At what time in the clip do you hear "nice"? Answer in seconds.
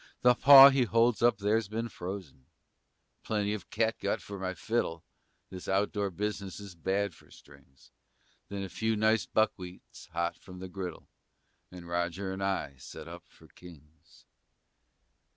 8.95-9.27